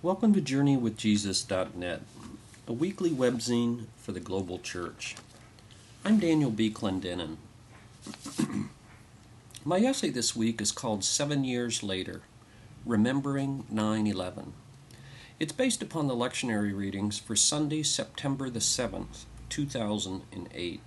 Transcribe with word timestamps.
Welcome 0.00 0.32
to 0.34 0.40
JourneyWithJesus.net, 0.40 2.02
a 2.68 2.72
weekly 2.72 3.10
webzine 3.10 3.86
for 3.96 4.12
the 4.12 4.20
global 4.20 4.60
church. 4.60 5.16
I'm 6.04 6.20
Daniel 6.20 6.52
B. 6.52 6.70
Clendenin. 6.70 7.38
My 9.64 9.80
essay 9.80 10.10
this 10.10 10.36
week 10.36 10.60
is 10.60 10.70
called 10.70 11.02
Seven 11.02 11.42
Years 11.42 11.82
Later 11.82 12.20
Remembering 12.86 13.64
9 13.70 14.06
11. 14.06 14.52
It's 15.40 15.50
based 15.50 15.82
upon 15.82 16.06
the 16.06 16.14
lectionary 16.14 16.72
readings 16.72 17.18
for 17.18 17.34
Sunday, 17.34 17.82
September 17.82 18.48
the 18.48 18.60
7th, 18.60 19.24
2008. 19.48 20.80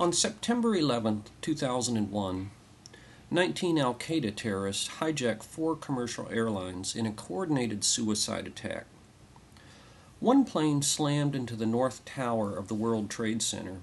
On 0.00 0.12
September 0.12 0.74
11, 0.74 1.22
2001, 1.40 2.50
19 3.32 3.78
Al 3.78 3.94
Qaeda 3.94 4.36
terrorists 4.36 4.88
hijacked 5.00 5.42
four 5.42 5.74
commercial 5.74 6.28
airlines 6.30 6.94
in 6.94 7.06
a 7.06 7.12
coordinated 7.12 7.82
suicide 7.82 8.46
attack. 8.46 8.84
One 10.20 10.44
plane 10.44 10.82
slammed 10.82 11.34
into 11.34 11.56
the 11.56 11.64
North 11.64 12.04
Tower 12.04 12.54
of 12.54 12.68
the 12.68 12.74
World 12.74 13.08
Trade 13.08 13.40
Center, 13.40 13.78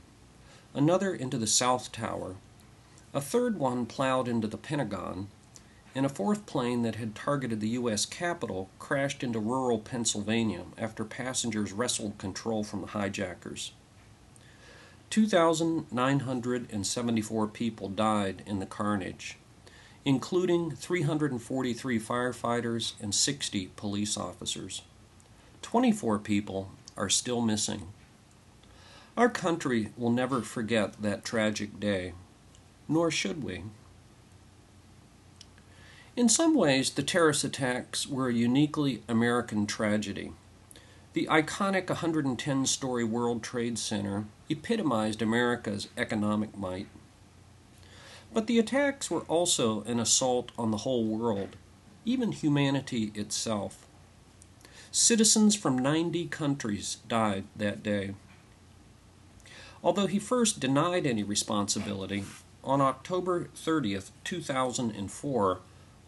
another 0.75 1.15
into 1.15 1.39
the 1.39 1.47
South 1.47 1.91
Tower, 1.91 2.35
a 3.11 3.19
third 3.19 3.57
one 3.57 3.87
plowed 3.87 4.27
into 4.27 4.47
the 4.47 4.55
Pentagon, 4.55 5.29
and 5.95 6.05
a 6.05 6.09
fourth 6.09 6.45
plane 6.45 6.83
that 6.83 6.97
had 6.97 7.15
targeted 7.15 7.59
the 7.59 7.69
U.S. 7.69 8.05
Capitol 8.05 8.69
crashed 8.77 9.23
into 9.23 9.39
rural 9.39 9.79
Pennsylvania 9.79 10.65
after 10.77 11.03
passengers 11.03 11.73
wrestled 11.73 12.19
control 12.19 12.63
from 12.63 12.81
the 12.81 12.87
hijackers. 12.89 13.71
2,974 15.09 17.47
people 17.47 17.89
died 17.89 18.43
in 18.45 18.59
the 18.59 18.67
carnage, 18.67 19.38
including 20.09 20.71
343 20.71 21.99
firefighters 21.99 22.93
and 22.99 23.13
60 23.13 23.69
police 23.75 24.17
officers. 24.17 24.81
24 25.61 26.17
people 26.17 26.71
are 26.97 27.09
still 27.09 27.41
missing. 27.41 27.89
Our 29.15 29.29
country 29.29 29.91
will 29.95 30.09
never 30.09 30.41
forget 30.41 30.99
that 31.03 31.23
tragic 31.23 31.79
day, 31.79 32.13
nor 32.87 33.11
should 33.11 33.43
we. 33.43 33.65
In 36.15 36.27
some 36.27 36.55
ways, 36.55 36.89
the 36.89 37.03
terrorist 37.03 37.43
attacks 37.43 38.07
were 38.07 38.29
a 38.29 38.33
uniquely 38.33 39.03
American 39.07 39.67
tragedy. 39.67 40.31
The 41.13 41.27
iconic 41.27 41.87
110 41.87 42.65
story 42.65 43.03
World 43.03 43.43
Trade 43.43 43.77
Center 43.77 44.25
epitomized 44.49 45.21
America's 45.21 45.87
economic 45.95 46.57
might. 46.57 46.87
But 48.33 48.47
the 48.47 48.59
attacks 48.59 49.09
were 49.09 49.21
also 49.21 49.81
an 49.83 49.99
assault 49.99 50.51
on 50.57 50.71
the 50.71 50.77
whole 50.77 51.05
world, 51.05 51.55
even 52.05 52.31
humanity 52.31 53.11
itself. 53.15 53.85
Citizens 54.91 55.55
from 55.55 55.77
90 55.77 56.27
countries 56.27 56.97
died 57.07 57.45
that 57.55 57.83
day. 57.83 58.15
Although 59.83 60.07
he 60.07 60.19
first 60.19 60.59
denied 60.59 61.05
any 61.05 61.23
responsibility, 61.23 62.23
on 62.63 62.81
October 62.81 63.49
30th, 63.55 64.11
2004, 64.23 65.59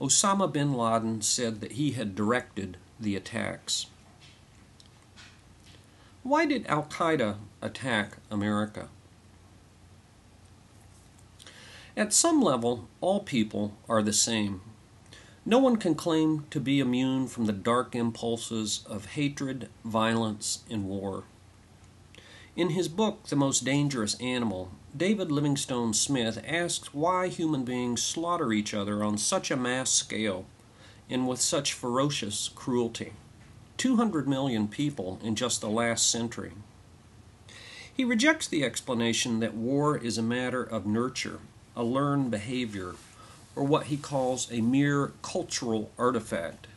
Osama 0.02 0.52
bin 0.52 0.74
Laden 0.74 1.22
said 1.22 1.62
that 1.62 1.74
he 1.74 1.92
had 1.92 2.16
directed 2.16 2.78
the 3.00 3.16
attacks. 3.16 3.86
Why 6.24 6.46
did 6.46 6.68
Al 6.68 6.84
Qaeda 6.84 7.38
attack 7.62 8.18
America? 8.30 8.90
At 11.98 12.14
some 12.14 12.42
level, 12.42 12.88
all 13.02 13.20
people 13.20 13.78
are 13.90 14.02
the 14.02 14.14
same. 14.14 14.62
No 15.46 15.60
one 15.60 15.76
can 15.76 15.96
claim 15.96 16.46
to 16.52 16.60
be 16.60 16.80
immune 16.80 17.28
from 17.28 17.48
the 17.48 17.54
dark 17.54 17.96
impulses 17.96 18.86
of 18.88 19.08
hatred, 19.08 19.68
violence, 19.84 20.64
and 20.70 20.86
war. 20.86 21.26
In 22.56 22.70
his 22.70 22.88
book, 22.88 23.24
The 23.28 23.36
Most 23.36 23.66
Dangerous 23.66 24.16
Animal, 24.22 24.72
David 24.96 25.32
Livingstone 25.32 25.94
Smith 25.94 26.42
asks 26.48 26.94
why 26.94 27.28
human 27.28 27.64
beings 27.64 28.04
slaughter 28.04 28.54
each 28.54 28.74
other 28.74 29.04
on 29.04 29.18
such 29.18 29.52
a 29.52 29.58
mass 29.58 29.90
scale 29.90 30.46
and 31.10 31.28
with 31.28 31.42
such 31.42 31.74
ferocious 31.74 32.50
cruelty. 32.56 33.14
200 33.78 34.28
million 34.30 34.68
people 34.68 35.20
in 35.24 35.36
just 35.36 35.60
the 35.60 35.70
last 35.70 36.10
century. 36.10 36.52
He 37.94 38.06
rejects 38.06 38.48
the 38.48 38.64
explanation 38.64 39.40
that 39.42 39.56
war 39.56 39.98
is 39.98 40.18
a 40.18 40.24
matter 40.24 40.64
of 40.64 40.86
nurture, 40.86 41.40
a 41.76 41.84
learned 41.84 42.32
behavior, 42.32 42.96
or 43.56 43.64
what 43.64 43.88
he 43.88 43.98
calls 43.98 44.52
a 44.52 44.62
mere 44.62 45.12
cultural 45.22 45.92
artifact. 45.98 46.68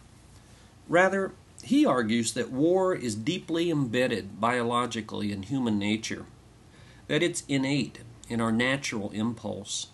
Rather, 0.89 1.33
he 1.63 1.87
argues 1.87 2.33
that 2.35 2.51
war 2.51 2.95
is 2.95 3.15
deeply 3.15 3.71
embedded 3.71 4.41
biologically 4.41 5.33
in 5.33 5.45
human 5.45 5.79
nature, 5.79 6.27
that 7.09 7.23
it's 7.23 7.45
innate 7.49 8.01
in 8.29 8.41
our 8.41 8.53
natural 8.53 9.11
impulse. 9.11 9.89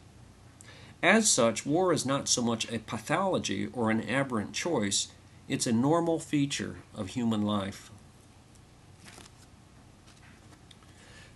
As 1.03 1.31
such, 1.31 1.65
war 1.65 1.93
is 1.93 2.05
not 2.05 2.29
so 2.29 2.43
much 2.43 2.71
a 2.71 2.79
pathology 2.79 3.69
or 3.73 3.91
an 3.91 4.09
aberrant 4.09 4.53
choice 4.53 5.09
it's 5.51 5.67
a 5.67 5.73
normal 5.73 6.21
feature 6.21 6.77
of 6.95 7.09
human 7.09 7.43
life. 7.43 7.91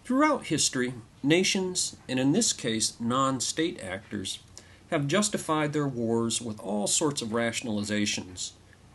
Throughout 0.04 0.46
history, 0.46 0.94
nations, 1.24 1.96
and 2.08 2.20
in 2.20 2.32
this 2.32 2.52
case 2.52 2.94
non 3.00 3.40
state 3.40 3.82
actors, 3.82 4.38
have 4.90 5.06
justified 5.06 5.72
their 5.72 5.88
wars 5.88 6.40
with 6.40 6.60
all 6.60 6.86
sorts 6.86 7.22
of 7.22 7.30
rationalizations 7.30 8.52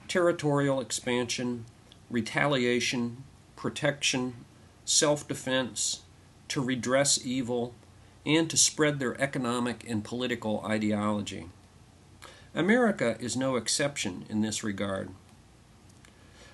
territorial 0.07 0.81
expansion, 0.81 1.65
retaliation, 2.09 3.23
protection, 3.55 4.33
self 4.83 5.27
defense, 5.27 6.01
to 6.47 6.61
redress 6.61 7.23
evil, 7.23 7.73
and 8.25 8.49
to 8.49 8.57
spread 8.57 8.99
their 8.99 9.19
economic 9.21 9.87
and 9.87 10.03
political 10.03 10.61
ideology. 10.65 11.47
America 12.55 13.15
is 13.19 13.37
no 13.37 13.55
exception 13.55 14.25
in 14.29 14.41
this 14.41 14.63
regard. 14.63 15.09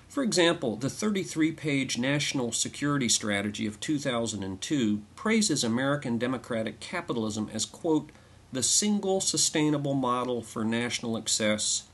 For 0.08 0.22
example, 0.22 0.76
the 0.76 0.88
33 0.88 1.52
page 1.52 1.98
National 1.98 2.52
Security 2.52 3.08
Strategy 3.08 3.66
of 3.66 3.80
2002 3.80 5.02
praises 5.14 5.64
American 5.64 6.16
democratic 6.16 6.80
capitalism 6.80 7.50
as, 7.52 7.66
quote, 7.66 8.10
the 8.52 8.62
single 8.62 9.20
sustainable 9.20 9.94
model 9.94 10.40
for 10.40 10.64
national 10.64 11.18
access, 11.18 11.84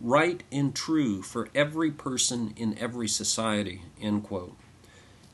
right 0.00 0.42
and 0.52 0.74
true 0.74 1.20
for 1.22 1.48
every 1.54 1.90
person 1.90 2.54
in 2.56 2.78
every 2.78 3.08
society, 3.08 3.82
end 4.00 4.22
quote. 4.22 4.56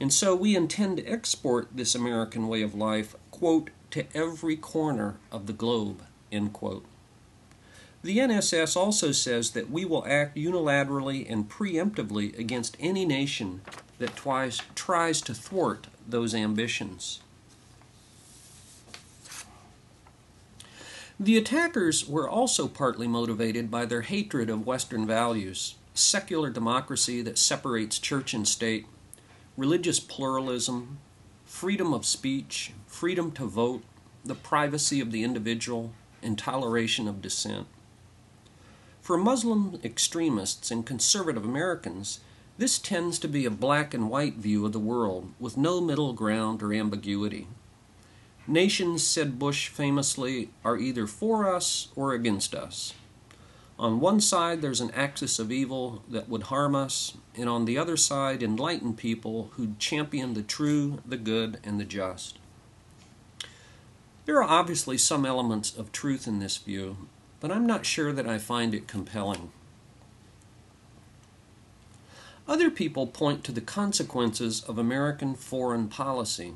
And 0.01 0.13
so 0.13 0.35
we 0.35 0.57
intend 0.57 0.97
to 0.97 1.07
export 1.07 1.69
this 1.73 1.95
American 1.95 2.49
way 2.49 2.63
of 2.63 2.75
life, 2.75 3.15
quote, 3.31 3.71
to 3.93 4.05
every 4.17 4.57
corner 4.57 5.19
of 5.31 5.47
the 5.47 5.53
globe, 5.53 6.03
end 6.33 6.53
quote. 6.53 6.87
The 8.03 8.19
NSS 8.19 8.77
also 8.77 9.13
says 9.13 9.51
that 9.51 9.71
we 9.71 9.85
will 9.85 10.05
act 10.07 10.37
unilaterally 10.37 11.31
and 11.31 11.49
preemptively 11.49 12.37
against 12.37 12.77
any 12.81 13.05
nation 13.05 13.61
that 13.99 14.17
twice, 14.17 14.59
tries 14.75 15.21
to 15.23 15.35
thwart 15.35 15.87
those 16.09 16.35
ambitions. 16.35 17.21
The 21.21 21.37
attackers 21.37 22.09
were 22.09 22.29
also 22.29 22.67
partly 22.67 23.07
motivated 23.07 23.71
by 23.71 23.87
their 23.87 24.01
hatred 24.01 24.51
of 24.51 24.67
Western 24.67 25.07
values 25.07 25.77
secular 25.95 26.51
democracy 26.51 27.23
that 27.23 27.39
separates 27.39 27.99
church 27.99 28.35
and 28.35 28.49
state, 28.49 28.87
religious 29.57 30.01
pluralism, 30.01 30.99
freedom 31.45 31.93
of 31.93 32.07
speech, 32.07 32.73
freedom 32.87 33.31
to 33.33 33.45
vote, 33.45 33.85
the 34.25 34.35
privacy 34.35 35.01
of 35.01 35.13
the 35.13 35.23
individual, 35.23 35.93
and 36.23 36.39
toleration 36.39 37.07
of 37.07 37.21
dissent. 37.21 37.67
For 39.03 39.19
Muslim 39.19 39.81
extremists 39.83 40.71
and 40.71 40.87
conservative 40.87 41.45
Americans, 41.45 42.21
this 42.57 42.79
tends 42.79 43.19
to 43.19 43.27
be 43.27 43.45
a 43.45 43.51
black 43.51 43.95
and 43.95 44.09
white 44.09 44.37
view 44.37 44.65
of 44.65 44.71
the 44.71 44.79
world 44.79 45.33
with 45.41 45.57
no 45.57 45.81
middle 45.81 46.13
ground 46.13 46.63
or 46.63 46.73
ambiguity. 46.73 47.49
Nations, 48.47 49.05
said 49.05 49.41
Bush 49.41 49.67
famously, 49.67 50.51
are 50.65 50.79
either 50.79 51.09
for 51.09 51.53
us 51.53 51.89
or 51.97 52.13
against 52.13 52.55
us. 52.55 52.95
On 53.77 53.99
one 53.99 54.21
side, 54.21 54.63
there's 54.63 54.81
an 54.81 54.93
axis 54.93 55.41
of 55.41 55.51
evil 55.51 56.05
that 56.09 56.29
would 56.29 56.45
harm 56.45 56.77
us, 56.77 57.15
and 57.35 57.49
on 57.49 57.65
the 57.65 57.77
other 57.77 57.97
side, 57.97 58.41
enlightened 58.41 58.99
people 58.99 59.51
who 59.55 59.75
champion 59.81 60.35
the 60.35 60.45
true, 60.45 61.03
the 61.05 61.17
good, 61.17 61.59
and 61.65 61.81
the 61.81 61.85
just. 61.85 62.39
There 64.27 64.37
are 64.37 64.49
obviously 64.49 64.97
some 64.97 65.27
elements 65.27 65.77
of 65.77 65.91
truth 65.91 66.29
in 66.29 66.39
this 66.39 66.57
view, 66.57 66.97
but 67.43 67.51
I'm 67.51 67.67
not 67.67 67.85
sure 67.85 68.13
that 68.13 68.29
I 68.29 68.39
find 68.39 68.73
it 68.73 68.87
compelling. 68.87 69.51
Other 72.47 72.71
people 72.71 73.09
point 73.09 73.43
to 73.43 73.51
the 73.51 73.61
consequences 73.61 74.63
of 74.63 74.79
American 74.79 75.35
foreign 75.35 75.89
policy. 75.89 76.53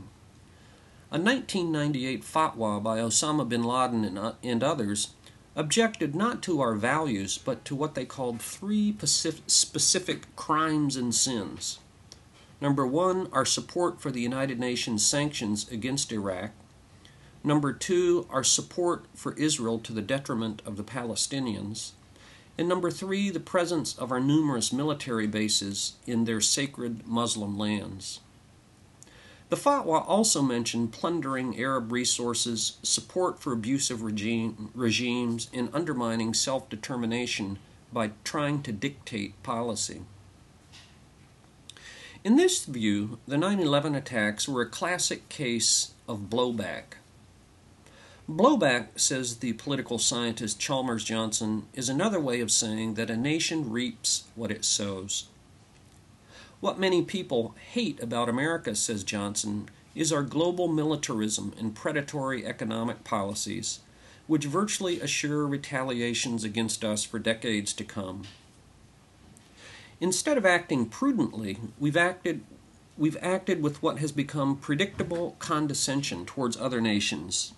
A 1.11 1.19
1998 1.19 2.23
fatwa 2.23 2.81
by 2.81 2.99
Osama 2.99 3.49
bin 3.49 3.65
Laden 3.65 4.05
and, 4.05 4.17
uh, 4.17 4.33
and 4.45 4.63
others 4.63 5.15
objected 5.57 6.15
not 6.15 6.41
to 6.45 6.61
our 6.61 6.75
values, 6.75 7.37
but 7.37 7.65
to 7.65 7.75
what 7.75 7.97
they 7.97 8.05
called 8.05 8.41
three 8.41 8.97
specific 9.01 10.37
crimes 10.37 10.95
and 10.95 11.13
sins. 11.13 11.81
Number 12.61 12.87
one, 12.87 13.29
our 13.33 13.45
support 13.45 14.01
for 14.01 14.13
the 14.13 14.21
United 14.21 14.61
Nations 14.61 15.05
sanctions 15.05 15.69
against 15.69 16.13
Iraq. 16.13 16.53
Number 17.47 17.73
two, 17.73 18.27
our 18.29 18.43
support 18.43 19.05
for 19.15 19.33
Israel 19.35 19.79
to 19.79 19.93
the 19.93 20.03
detriment 20.03 20.63
of 20.67 20.77
the 20.77 20.83
Palestinians. 20.83 21.93
And 22.59 22.69
number 22.69 22.91
three, 22.91 23.31
the 23.31 23.39
presence 23.39 23.97
of 23.97 24.11
our 24.11 24.19
numerous 24.19 24.73
military 24.73 25.29
bases 25.29 25.93
in 26.09 26.25
their 26.25 26.41
sacred 26.41 27.07
Muslim 27.07 27.57
lands. 27.57 28.19
The 29.49 29.55
fatwa 29.55 30.05
also 30.09 30.43
mentioned 30.43 30.91
plundering 30.91 31.57
Arab 31.57 31.93
resources, 31.93 32.79
support 32.83 33.39
for 33.39 33.53
abusive 33.53 34.03
regime, 34.03 34.73
regimes, 34.75 35.49
and 35.55 35.69
undermining 35.73 36.35
self 36.35 36.69
determination 36.69 37.61
by 37.93 38.11
trying 38.25 38.61
to 38.65 38.73
dictate 38.73 39.41
policy. 39.45 40.03
In 42.25 42.35
this 42.35 42.65
view, 42.65 43.21
the 43.29 43.39
9 43.39 43.61
11 43.61 43.95
attacks 43.95 44.49
were 44.49 44.63
a 44.63 44.69
classic 44.69 45.29
case 45.29 45.93
of 46.09 46.29
blowback. 46.29 46.97
Blowback, 48.29 48.99
says 48.99 49.37
the 49.37 49.53
political 49.53 50.01
scientist 50.01 50.59
Chalmers 50.59 51.05
Johnson, 51.05 51.67
is 51.75 51.89
another 51.89 52.19
way 52.19 52.41
of 52.41 52.51
saying 52.51 52.95
that 52.95 53.09
a 53.09 53.17
nation 53.17 53.71
reaps 53.71 54.25
what 54.35 54.51
it 54.51 54.65
sows. 54.65 55.29
What 56.59 56.77
many 56.77 57.03
people 57.03 57.55
hate 57.71 58.03
about 58.03 58.29
America, 58.29 58.75
says 58.75 59.05
Johnson, 59.05 59.69
is 59.95 60.13
our 60.13 60.25
global 60.25 60.67
militarism 60.67 61.55
and 61.57 61.77
predatory 61.77 62.45
economic 62.45 63.05
policies, 63.05 63.79
which 64.27 64.45
virtually 64.45 65.01
assure 65.01 65.47
retaliations 65.47 66.43
against 66.43 66.85
us 66.85 67.05
for 67.05 67.21
decades 67.21 67.73
to 67.75 67.85
come. 67.85 68.25
Instead 70.01 70.37
of 70.37 70.45
acting 70.45 70.87
prudently, 70.87 71.59
we've 71.79 71.97
acted 71.97 72.43
we've 72.99 73.17
acted 73.23 73.63
with 73.63 73.83
what 73.83 73.99
has 73.99 74.11
become 74.11 74.57
predictable 74.57 75.37
condescension 75.39 76.25
towards 76.25 76.57
other 76.57 76.81
nations, 76.81 77.53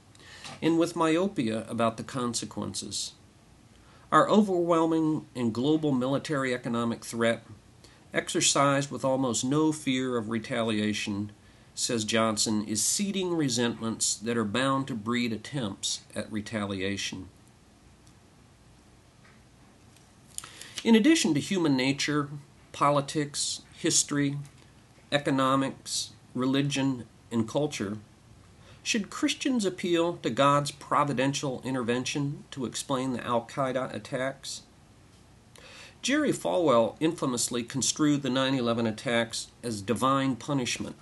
and 0.63 0.79
with 0.79 0.97
myopia 0.97 1.65
about 1.69 1.97
the 1.97 2.03
consequences. 2.03 3.13
Our 4.11 4.29
overwhelming 4.29 5.27
and 5.35 5.53
global 5.53 5.93
military 5.93 6.55
economic 6.55 7.05
threat 7.05 7.45
exercised 8.15 8.91
with 8.91 9.05
almost 9.05 9.45
no 9.45 9.71
fear 9.71 10.17
of 10.17 10.31
retaliation, 10.31 11.33
says 11.75 12.05
Johnson, 12.05 12.65
is 12.67 12.83
seeding 12.83 13.35
resentments 13.35 14.15
that 14.17 14.37
are 14.37 14.45
bound 14.45 14.87
to 14.89 14.95
breed 14.95 15.33
attempts 15.33 16.01
at 16.17 16.31
retaliation. 16.33 17.29
In 20.83 20.95
addition 20.95 21.35
to 21.35 21.41
human 21.41 21.77
nature, 21.77 22.31
politics, 22.73 23.63
history, 23.77 24.39
economics, 25.13 26.13
religion, 26.35 27.05
and 27.31 27.49
culture, 27.49 27.99
should 28.89 29.11
Christians 29.11 29.67
appeal 29.67 30.17
to 30.17 30.31
God's 30.31 30.71
providential 30.71 31.61
intervention 31.63 32.45
to 32.53 32.65
explain 32.65 33.13
the 33.13 33.23
Al 33.23 33.43
Qaeda 33.43 33.95
attacks? 33.95 34.63
Jerry 36.01 36.33
Falwell 36.33 36.97
infamously 36.99 37.65
construed 37.65 38.23
the 38.23 38.31
9 38.31 38.55
11 38.55 38.87
attacks 38.87 39.49
as 39.63 39.83
divine 39.83 40.37
punishment. 40.37 40.97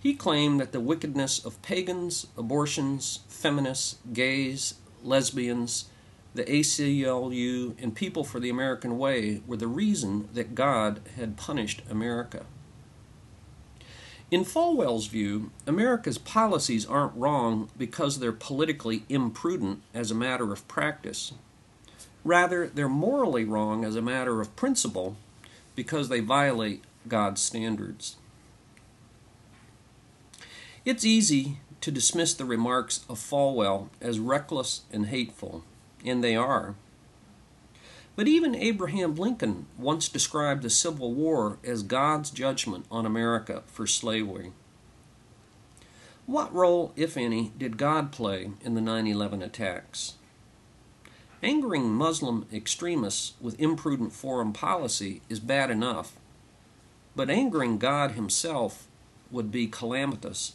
He 0.00 0.14
claimed 0.14 0.60
that 0.60 0.72
the 0.72 0.80
wickedness 0.80 1.44
of 1.44 1.60
pagans, 1.60 2.28
abortions, 2.38 3.20
feminists, 3.28 3.98
gays, 4.14 4.76
lesbians, 5.04 5.90
the 6.32 6.44
ACLU, 6.44 7.74
and 7.82 7.94
People 7.94 8.24
for 8.24 8.40
the 8.40 8.48
American 8.48 8.96
Way 8.96 9.42
were 9.46 9.58
the 9.58 9.66
reason 9.66 10.30
that 10.32 10.54
God 10.54 11.02
had 11.16 11.36
punished 11.36 11.82
America. 11.90 12.46
In 14.32 14.46
Falwell's 14.46 15.08
view, 15.08 15.50
America's 15.66 16.16
policies 16.16 16.86
aren't 16.86 17.14
wrong 17.14 17.68
because 17.76 18.18
they're 18.18 18.32
politically 18.32 19.04
imprudent 19.10 19.82
as 19.92 20.10
a 20.10 20.14
matter 20.14 20.54
of 20.54 20.66
practice. 20.66 21.34
Rather, 22.24 22.66
they're 22.66 22.88
morally 22.88 23.44
wrong 23.44 23.84
as 23.84 23.94
a 23.94 24.00
matter 24.00 24.40
of 24.40 24.56
principle 24.56 25.16
because 25.74 26.08
they 26.08 26.20
violate 26.20 26.82
God's 27.06 27.42
standards. 27.42 28.16
It's 30.86 31.04
easy 31.04 31.58
to 31.82 31.90
dismiss 31.90 32.32
the 32.32 32.46
remarks 32.46 33.04
of 33.10 33.18
Falwell 33.18 33.90
as 34.00 34.18
reckless 34.18 34.80
and 34.90 35.08
hateful, 35.08 35.62
and 36.06 36.24
they 36.24 36.36
are. 36.36 36.74
But 38.14 38.28
even 38.28 38.54
Abraham 38.54 39.14
Lincoln 39.14 39.66
once 39.78 40.08
described 40.08 40.62
the 40.62 40.70
Civil 40.70 41.14
War 41.14 41.58
as 41.64 41.82
God's 41.82 42.30
judgment 42.30 42.84
on 42.90 43.06
America 43.06 43.62
for 43.66 43.86
slavery. 43.86 44.52
What 46.26 46.54
role, 46.54 46.92
if 46.94 47.16
any, 47.16 47.52
did 47.58 47.78
God 47.78 48.12
play 48.12 48.50
in 48.62 48.74
the 48.74 48.80
9 48.80 49.06
11 49.06 49.42
attacks? 49.42 50.14
Angering 51.42 51.92
Muslim 51.92 52.46
extremists 52.52 53.32
with 53.40 53.58
imprudent 53.58 54.12
foreign 54.12 54.52
policy 54.52 55.22
is 55.28 55.40
bad 55.40 55.70
enough, 55.70 56.12
but 57.16 57.28
angering 57.28 57.78
God 57.78 58.12
Himself 58.12 58.86
would 59.32 59.50
be 59.50 59.66
calamitous. 59.66 60.54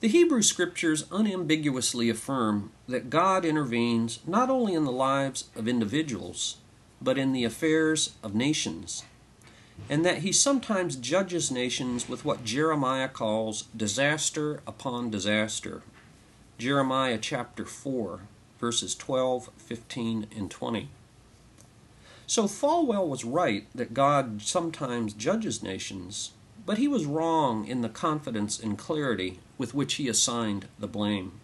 The 0.00 0.08
Hebrew 0.08 0.42
Scriptures 0.42 1.06
unambiguously 1.10 2.10
affirm 2.10 2.70
that 2.86 3.08
God 3.08 3.46
intervenes 3.46 4.20
not 4.26 4.50
only 4.50 4.74
in 4.74 4.84
the 4.84 4.92
lives 4.92 5.48
of 5.56 5.66
individuals, 5.66 6.58
but 7.00 7.16
in 7.16 7.32
the 7.32 7.44
affairs 7.44 8.14
of 8.22 8.34
nations, 8.34 9.04
and 9.88 10.04
that 10.04 10.18
He 10.18 10.32
sometimes 10.32 10.96
judges 10.96 11.50
nations 11.50 12.10
with 12.10 12.26
what 12.26 12.44
Jeremiah 12.44 13.08
calls 13.08 13.64
disaster 13.74 14.60
upon 14.66 15.10
disaster 15.10 15.82
Jeremiah 16.58 17.18
chapter 17.18 17.66
4, 17.66 18.20
verses 18.58 18.94
12, 18.94 19.50
15, 19.58 20.26
and 20.34 20.50
20. 20.50 20.88
So 22.26 22.44
Falwell 22.44 23.06
was 23.06 23.24
right 23.24 23.66
that 23.74 23.92
God 23.92 24.40
sometimes 24.40 25.12
judges 25.12 25.62
nations, 25.62 26.32
but 26.66 26.78
he 26.78 26.88
was 26.88 27.06
wrong 27.06 27.64
in 27.64 27.80
the 27.80 27.88
confidence 27.88 28.58
and 28.58 28.76
clarity 28.76 29.38
with 29.56 29.72
which 29.72 29.94
he 29.94 30.08
assigned 30.08 30.66
the 30.78 30.88
blame. 30.88 31.40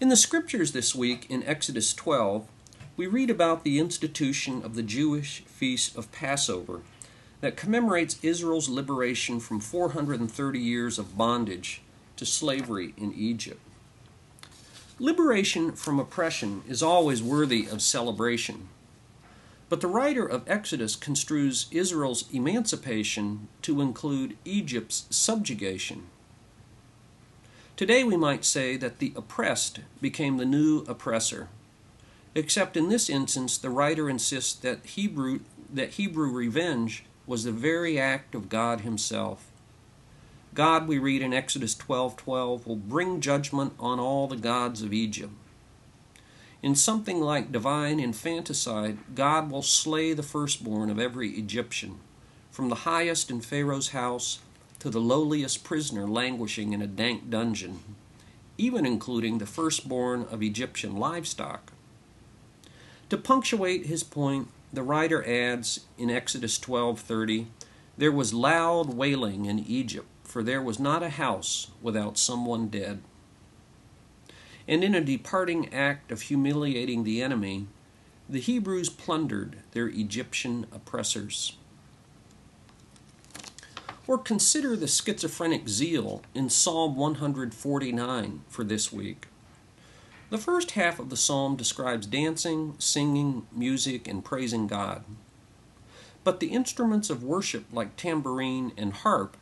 In 0.00 0.08
the 0.08 0.16
scriptures 0.16 0.72
this 0.72 0.94
week 0.94 1.26
in 1.28 1.42
Exodus 1.42 1.92
12, 1.92 2.46
we 2.96 3.08
read 3.08 3.30
about 3.30 3.64
the 3.64 3.80
institution 3.80 4.62
of 4.62 4.76
the 4.76 4.82
Jewish 4.82 5.40
feast 5.40 5.96
of 5.96 6.12
Passover 6.12 6.82
that 7.40 7.56
commemorates 7.56 8.18
Israel's 8.22 8.68
liberation 8.68 9.40
from 9.40 9.58
430 9.58 10.58
years 10.58 10.98
of 10.98 11.18
bondage 11.18 11.82
to 12.16 12.24
slavery 12.24 12.94
in 12.96 13.12
Egypt. 13.12 13.60
Liberation 15.00 15.72
from 15.72 15.98
oppression 15.98 16.62
is 16.68 16.82
always 16.82 17.20
worthy 17.20 17.66
of 17.66 17.82
celebration, 17.82 18.68
but 19.68 19.80
the 19.80 19.88
writer 19.88 20.26
of 20.26 20.48
Exodus 20.48 20.96
construes 20.96 21.66
Israel's 21.70 22.24
emancipation 22.32 23.48
to 23.62 23.80
include 23.80 24.36
Egypt's 24.44 25.06
subjugation. 25.10 26.06
Today 27.76 28.04
we 28.04 28.16
might 28.16 28.44
say 28.44 28.76
that 28.76 28.98
the 28.98 29.12
oppressed 29.16 29.80
became 30.00 30.36
the 30.36 30.44
new 30.44 30.84
oppressor, 30.86 31.48
except 32.34 32.76
in 32.76 32.88
this 32.88 33.10
instance 33.10 33.58
the 33.58 33.70
writer 33.70 34.08
insists 34.08 34.54
that 34.60 34.84
Hebrew, 34.84 35.40
that 35.72 35.94
Hebrew 35.94 36.30
revenge 36.30 37.04
was 37.26 37.44
the 37.44 37.52
very 37.52 37.98
act 37.98 38.34
of 38.34 38.48
God 38.48 38.82
Himself. 38.82 39.50
God, 40.54 40.86
we 40.86 40.98
read 40.98 41.20
in 41.20 41.34
Exodus 41.34 41.74
12:12, 41.74 42.16
12, 42.16 42.66
will 42.66 42.76
bring 42.76 43.20
judgment 43.20 43.72
on 43.80 43.98
all 43.98 44.28
the 44.28 44.36
gods 44.36 44.82
of 44.82 44.92
Egypt. 44.92 45.32
In 46.64 46.74
something 46.74 47.20
like 47.20 47.52
divine 47.52 48.00
infanticide, 48.00 48.96
God 49.14 49.50
will 49.50 49.60
slay 49.60 50.14
the 50.14 50.22
firstborn 50.22 50.88
of 50.88 50.98
every 50.98 51.32
Egyptian, 51.32 51.98
from 52.50 52.70
the 52.70 52.86
highest 52.86 53.30
in 53.30 53.42
Pharaoh's 53.42 53.90
house 53.90 54.38
to 54.78 54.88
the 54.88 54.98
lowliest 54.98 55.62
prisoner 55.62 56.08
languishing 56.08 56.72
in 56.72 56.80
a 56.80 56.86
dank 56.86 57.28
dungeon, 57.28 57.80
even 58.56 58.86
including 58.86 59.36
the 59.36 59.44
firstborn 59.44 60.22
of 60.30 60.42
Egyptian 60.42 60.96
livestock. 60.96 61.74
To 63.10 63.18
punctuate 63.18 63.84
his 63.84 64.02
point, 64.02 64.48
the 64.72 64.82
writer 64.82 65.22
adds 65.22 65.80
in 65.98 66.08
Exodus 66.08 66.58
12:30, 66.58 67.44
there 67.98 68.10
was 68.10 68.32
loud 68.32 68.94
wailing 68.94 69.44
in 69.44 69.58
Egypt 69.58 70.08
for 70.22 70.42
there 70.42 70.62
was 70.62 70.80
not 70.80 71.02
a 71.02 71.10
house 71.10 71.70
without 71.82 72.16
someone 72.16 72.68
dead. 72.68 73.02
And 74.66 74.82
in 74.82 74.94
a 74.94 75.00
departing 75.00 75.72
act 75.74 76.10
of 76.10 76.22
humiliating 76.22 77.04
the 77.04 77.22
enemy, 77.22 77.66
the 78.28 78.40
Hebrews 78.40 78.88
plundered 78.88 79.58
their 79.72 79.88
Egyptian 79.88 80.66
oppressors. 80.72 81.56
Or 84.06 84.18
consider 84.18 84.76
the 84.76 84.88
schizophrenic 84.88 85.68
zeal 85.68 86.22
in 86.34 86.48
Psalm 86.48 86.96
149 86.96 88.42
for 88.48 88.64
this 88.64 88.92
week. 88.92 89.26
The 90.30 90.38
first 90.38 90.72
half 90.72 90.98
of 90.98 91.10
the 91.10 91.16
psalm 91.16 91.56
describes 91.56 92.06
dancing, 92.06 92.74
singing, 92.78 93.46
music, 93.52 94.08
and 94.08 94.24
praising 94.24 94.66
God. 94.66 95.04
But 96.24 96.40
the 96.40 96.48
instruments 96.48 97.10
of 97.10 97.22
worship, 97.22 97.66
like 97.70 97.96
tambourine 97.96 98.72
and 98.76 98.94
harp, 98.94 99.36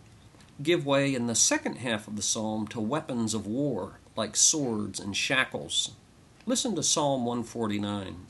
give 0.63 0.85
way 0.85 1.15
in 1.15 1.29
the 1.29 1.35
second 1.35 1.77
half 1.77 2.09
of 2.09 2.17
the 2.17 2.23
psalm 2.23 2.67
to 2.69 2.81
weapons 2.81 3.35
of 3.35 3.47
war, 3.47 4.01
like 4.17 4.37
swords 4.37 5.01
and 5.01 5.17
shackles. 5.17 5.93
Listen 6.45 6.75
to 6.75 6.83
Psalm 6.83 7.25
149. 7.25 8.27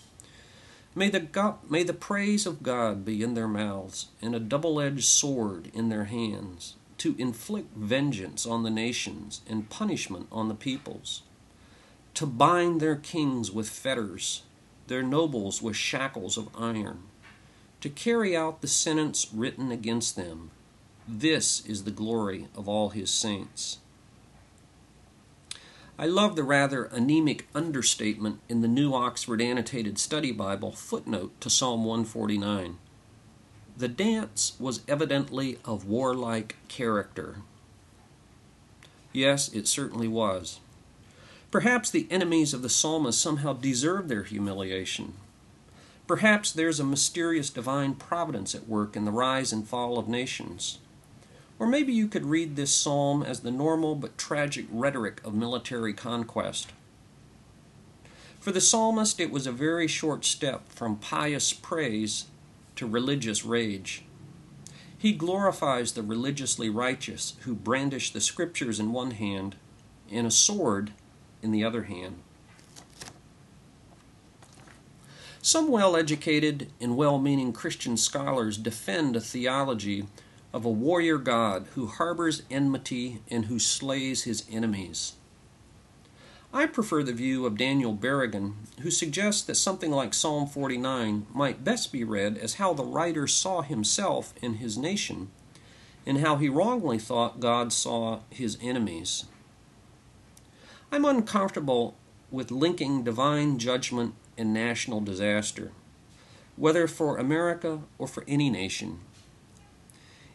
May 0.94 1.08
the, 1.08 1.20
God, 1.20 1.58
may 1.70 1.82
the 1.82 1.94
praise 1.94 2.44
of 2.44 2.62
God 2.62 3.04
be 3.04 3.22
in 3.22 3.32
their 3.34 3.48
mouths, 3.48 4.08
and 4.20 4.34
a 4.34 4.40
double 4.40 4.80
edged 4.80 5.04
sword 5.04 5.70
in 5.72 5.88
their 5.88 6.04
hands, 6.04 6.74
to 6.98 7.16
inflict 7.18 7.74
vengeance 7.74 8.46
on 8.46 8.62
the 8.62 8.70
nations 8.70 9.40
and 9.48 9.70
punishment 9.70 10.26
on 10.30 10.48
the 10.48 10.54
peoples, 10.54 11.22
to 12.14 12.26
bind 12.26 12.80
their 12.80 12.96
kings 12.96 13.50
with 13.50 13.70
fetters, 13.70 14.42
their 14.86 15.02
nobles 15.02 15.62
with 15.62 15.76
shackles 15.76 16.36
of 16.36 16.50
iron, 16.54 17.04
to 17.80 17.88
carry 17.88 18.36
out 18.36 18.60
the 18.60 18.68
sentence 18.68 19.28
written 19.32 19.72
against 19.72 20.14
them. 20.14 20.50
This 21.08 21.64
is 21.66 21.84
the 21.84 21.90
glory 21.90 22.48
of 22.54 22.68
all 22.68 22.90
his 22.90 23.10
saints. 23.10 23.78
I 26.02 26.06
love 26.06 26.34
the 26.34 26.42
rather 26.42 26.86
anemic 26.86 27.46
understatement 27.54 28.40
in 28.48 28.60
the 28.60 28.66
New 28.66 28.92
Oxford 28.92 29.40
Annotated 29.40 30.00
Study 30.00 30.32
Bible 30.32 30.72
footnote 30.72 31.40
to 31.40 31.48
Psalm 31.48 31.84
149. 31.84 32.78
The 33.76 33.86
dance 33.86 34.54
was 34.58 34.80
evidently 34.88 35.58
of 35.64 35.86
warlike 35.86 36.56
character. 36.66 37.36
Yes, 39.12 39.52
it 39.52 39.68
certainly 39.68 40.08
was. 40.08 40.58
Perhaps 41.52 41.90
the 41.90 42.08
enemies 42.10 42.52
of 42.52 42.62
the 42.62 42.68
psalmist 42.68 43.20
somehow 43.20 43.52
deserve 43.52 44.08
their 44.08 44.24
humiliation. 44.24 45.14
Perhaps 46.08 46.50
there's 46.50 46.80
a 46.80 46.84
mysterious 46.84 47.48
divine 47.48 47.94
providence 47.94 48.56
at 48.56 48.68
work 48.68 48.96
in 48.96 49.04
the 49.04 49.12
rise 49.12 49.52
and 49.52 49.68
fall 49.68 50.00
of 50.00 50.08
nations. 50.08 50.80
Or 51.62 51.68
maybe 51.68 51.92
you 51.92 52.08
could 52.08 52.26
read 52.26 52.56
this 52.56 52.74
psalm 52.74 53.22
as 53.22 53.38
the 53.38 53.52
normal 53.52 53.94
but 53.94 54.18
tragic 54.18 54.66
rhetoric 54.68 55.20
of 55.24 55.32
military 55.32 55.94
conquest. 55.94 56.72
For 58.40 58.50
the 58.50 58.60
psalmist, 58.60 59.20
it 59.20 59.30
was 59.30 59.46
a 59.46 59.52
very 59.52 59.86
short 59.86 60.24
step 60.24 60.68
from 60.68 60.96
pious 60.96 61.52
praise 61.52 62.24
to 62.74 62.84
religious 62.84 63.44
rage. 63.44 64.02
He 64.98 65.12
glorifies 65.12 65.92
the 65.92 66.02
religiously 66.02 66.68
righteous 66.68 67.34
who 67.42 67.54
brandish 67.54 68.10
the 68.10 68.20
scriptures 68.20 68.80
in 68.80 68.92
one 68.92 69.12
hand 69.12 69.54
and 70.10 70.26
a 70.26 70.32
sword 70.32 70.90
in 71.42 71.52
the 71.52 71.62
other 71.62 71.84
hand. 71.84 72.16
Some 75.40 75.68
well 75.68 75.94
educated 75.94 76.72
and 76.80 76.96
well 76.96 77.20
meaning 77.20 77.52
Christian 77.52 77.96
scholars 77.96 78.58
defend 78.58 79.14
a 79.14 79.20
theology 79.20 80.08
of 80.52 80.64
a 80.64 80.70
warrior 80.70 81.18
God 81.18 81.66
who 81.74 81.86
harbors 81.86 82.42
enmity 82.50 83.20
and 83.30 83.46
who 83.46 83.58
slays 83.58 84.24
his 84.24 84.44
enemies. 84.50 85.14
I 86.54 86.66
prefer 86.66 87.02
the 87.02 87.14
view 87.14 87.46
of 87.46 87.56
Daniel 87.56 87.94
Berrigan, 87.94 88.54
who 88.82 88.90
suggests 88.90 89.40
that 89.42 89.54
something 89.54 89.90
like 89.90 90.12
Psalm 90.12 90.46
49 90.46 91.26
might 91.32 91.64
best 91.64 91.90
be 91.90 92.04
read 92.04 92.36
as 92.36 92.54
how 92.54 92.74
the 92.74 92.84
writer 92.84 93.26
saw 93.26 93.62
himself 93.62 94.34
and 94.42 94.56
his 94.56 94.76
nation, 94.76 95.30
and 96.04 96.18
how 96.18 96.36
he 96.36 96.50
wrongly 96.50 96.98
thought 96.98 97.40
God 97.40 97.72
saw 97.72 98.20
his 98.28 98.58
enemies. 98.60 99.24
I'm 100.90 101.06
uncomfortable 101.06 101.96
with 102.30 102.50
linking 102.50 103.02
divine 103.02 103.58
judgment 103.58 104.14
and 104.36 104.52
national 104.52 105.00
disaster, 105.00 105.72
whether 106.56 106.86
for 106.86 107.16
America 107.16 107.80
or 107.96 108.06
for 108.06 108.24
any 108.28 108.50
nation. 108.50 109.00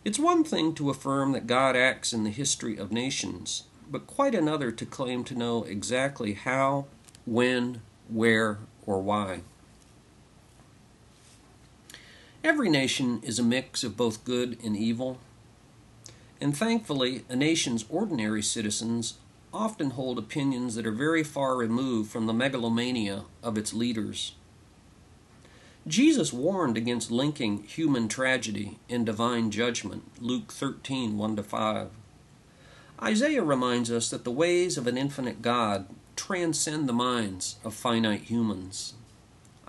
It's 0.07 0.17
one 0.17 0.45
thing 0.45 0.73
to 0.75 0.89
affirm 0.89 1.33
that 1.33 1.47
God 1.47 1.75
acts 1.75 2.13
in 2.13 2.23
the 2.23 2.29
history 2.29 2.77
of 2.77 2.93
nations, 2.93 3.63
but 3.91 4.07
quite 4.07 4.33
another 4.33 4.71
to 4.71 4.85
claim 4.85 5.25
to 5.25 5.35
know 5.35 5.65
exactly 5.65 6.31
how, 6.31 6.85
when, 7.25 7.81
where, 8.07 8.59
or 8.85 9.01
why. 9.01 9.41
Every 12.41 12.69
nation 12.69 13.19
is 13.21 13.37
a 13.37 13.43
mix 13.43 13.83
of 13.83 13.97
both 13.97 14.23
good 14.23 14.57
and 14.63 14.77
evil, 14.77 15.17
and 16.39 16.55
thankfully, 16.55 17.25
a 17.27 17.35
nation's 17.35 17.83
ordinary 17.89 18.41
citizens 18.41 19.15
often 19.53 19.89
hold 19.89 20.17
opinions 20.17 20.75
that 20.75 20.87
are 20.87 20.91
very 20.91 21.21
far 21.25 21.57
removed 21.57 22.09
from 22.09 22.27
the 22.27 22.33
megalomania 22.33 23.25
of 23.43 23.57
its 23.57 23.73
leaders. 23.73 24.35
Jesus 25.87 26.33
warned 26.33 26.75
against 26.75 27.11
linking 27.11 27.63
human 27.63 28.09
tragedy 28.09 28.77
and 28.89 29.05
divine 29.05 29.51
judgment, 29.51 30.03
Luke 30.19 30.51
13 30.51 31.17
1 31.17 31.37
5. 31.37 31.89
Isaiah 33.01 33.43
reminds 33.43 33.89
us 33.89 34.09
that 34.09 34.25
the 34.25 34.31
ways 34.31 34.77
of 34.77 34.87
an 34.87 34.97
infinite 34.97 35.41
God 35.41 35.87
transcend 36.17 36.89
the 36.89 36.93
minds 36.93 37.55
of 37.63 37.73
finite 37.73 38.23
humans. 38.23 38.95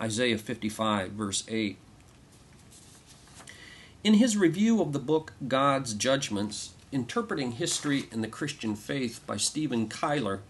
Isaiah 0.00 0.38
55, 0.38 1.12
verse 1.12 1.44
8. 1.46 1.76
In 4.02 4.14
his 4.14 4.36
review 4.36 4.80
of 4.80 4.92
the 4.92 4.98
book 4.98 5.34
God's 5.46 5.94
Judgments, 5.94 6.72
Interpreting 6.90 7.52
History 7.52 8.08
and 8.10 8.24
the 8.24 8.28
Christian 8.28 8.74
Faith 8.74 9.20
by 9.26 9.36
Steven 9.36 9.88
Keillor, 9.88 10.40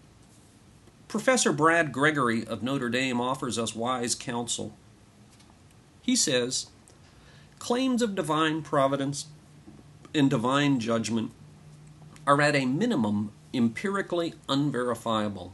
Professor 1.07 1.51
Brad 1.51 1.91
Gregory 1.91 2.45
of 2.45 2.63
Notre 2.63 2.89
Dame 2.89 3.19
offers 3.19 3.59
us 3.59 3.75
wise 3.75 4.15
counsel. 4.15 4.73
He 6.09 6.15
says, 6.15 6.65
claims 7.59 8.01
of 8.01 8.15
divine 8.15 8.63
providence 8.63 9.27
and 10.11 10.27
divine 10.27 10.79
judgment 10.79 11.31
are 12.25 12.41
at 12.41 12.55
a 12.55 12.65
minimum 12.65 13.31
empirically 13.53 14.33
unverifiable, 14.47 15.53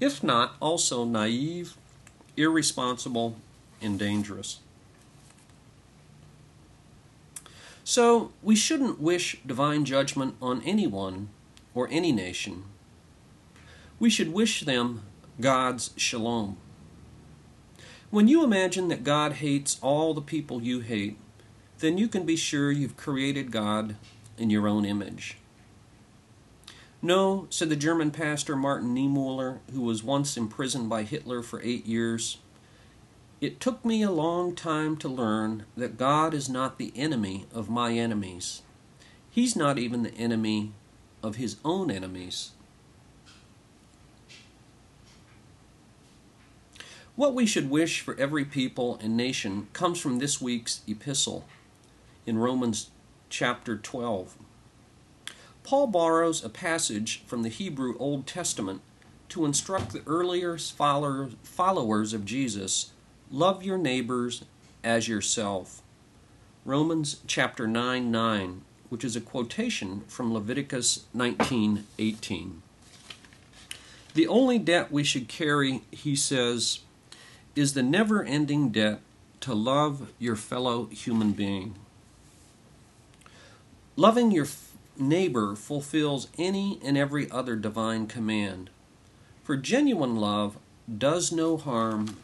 if 0.00 0.22
not 0.22 0.54
also 0.62 1.04
naive, 1.04 1.76
irresponsible, 2.38 3.36
and 3.82 3.98
dangerous. 3.98 4.60
So, 7.84 8.32
we 8.42 8.56
shouldn't 8.56 8.98
wish 8.98 9.42
divine 9.44 9.84
judgment 9.84 10.36
on 10.40 10.62
anyone 10.62 11.28
or 11.74 11.86
any 11.90 12.12
nation. 12.12 12.64
We 14.00 14.08
should 14.08 14.32
wish 14.32 14.62
them 14.62 15.02
God's 15.38 15.90
shalom. 15.98 16.56
When 18.10 18.28
you 18.28 18.44
imagine 18.44 18.88
that 18.88 19.02
God 19.04 19.34
hates 19.34 19.78
all 19.82 20.14
the 20.14 20.20
people 20.20 20.62
you 20.62 20.80
hate, 20.80 21.18
then 21.78 21.98
you 21.98 22.06
can 22.06 22.24
be 22.24 22.36
sure 22.36 22.70
you've 22.70 22.96
created 22.96 23.50
God 23.50 23.96
in 24.38 24.48
your 24.48 24.68
own 24.68 24.84
image. 24.84 25.38
No, 27.02 27.46
said 27.50 27.68
the 27.68 27.76
German 27.76 28.10
pastor 28.10 28.56
Martin 28.56 28.94
Niemöller, 28.94 29.58
who 29.72 29.82
was 29.82 30.02
once 30.02 30.36
imprisoned 30.36 30.88
by 30.88 31.02
Hitler 31.02 31.42
for 31.42 31.60
eight 31.62 31.84
years, 31.84 32.38
it 33.40 33.60
took 33.60 33.84
me 33.84 34.02
a 34.02 34.10
long 34.10 34.54
time 34.54 34.96
to 34.98 35.08
learn 35.08 35.66
that 35.76 35.98
God 35.98 36.32
is 36.32 36.48
not 36.48 36.78
the 36.78 36.92
enemy 36.96 37.46
of 37.52 37.68
my 37.68 37.92
enemies. 37.92 38.62
He's 39.30 39.54
not 39.54 39.78
even 39.78 40.02
the 40.02 40.14
enemy 40.14 40.72
of 41.22 41.36
his 41.36 41.56
own 41.64 41.90
enemies. 41.90 42.52
What 47.16 47.32
we 47.32 47.46
should 47.46 47.70
wish 47.70 48.02
for 48.02 48.14
every 48.18 48.44
people 48.44 48.98
and 49.02 49.16
nation 49.16 49.68
comes 49.72 49.98
from 49.98 50.18
this 50.18 50.38
week's 50.38 50.82
epistle 50.86 51.46
in 52.26 52.36
Romans 52.36 52.90
chapter 53.30 53.78
12. 53.78 54.36
Paul 55.62 55.86
borrows 55.86 56.44
a 56.44 56.50
passage 56.50 57.22
from 57.24 57.42
the 57.42 57.48
Hebrew 57.48 57.96
Old 57.98 58.26
Testament 58.26 58.82
to 59.30 59.46
instruct 59.46 59.92
the 59.92 60.02
earlier 60.06 60.58
followers 60.58 62.12
of 62.12 62.26
Jesus 62.26 62.92
love 63.30 63.62
your 63.62 63.78
neighbors 63.78 64.44
as 64.84 65.08
yourself. 65.08 65.80
Romans 66.66 67.20
chapter 67.26 67.66
9 67.66 68.10
9, 68.10 68.60
which 68.90 69.04
is 69.04 69.16
a 69.16 69.22
quotation 69.22 70.02
from 70.06 70.34
Leviticus 70.34 71.06
19:18. 71.14 72.60
The 74.12 74.28
only 74.28 74.58
debt 74.58 74.92
we 74.92 75.02
should 75.02 75.28
carry, 75.28 75.82
he 75.90 76.14
says, 76.14 76.80
is 77.56 77.72
the 77.72 77.82
never 77.82 78.22
ending 78.22 78.68
debt 78.68 79.00
to 79.40 79.54
love 79.54 80.12
your 80.18 80.36
fellow 80.36 80.86
human 80.86 81.32
being. 81.32 81.74
Loving 83.96 84.30
your 84.30 84.46
neighbor 84.98 85.56
fulfills 85.56 86.28
any 86.38 86.78
and 86.84 86.98
every 86.98 87.30
other 87.30 87.56
divine 87.56 88.06
command, 88.06 88.68
for 89.42 89.56
genuine 89.56 90.16
love 90.16 90.58
does 90.98 91.32
no 91.32 91.56
harm 91.56 92.18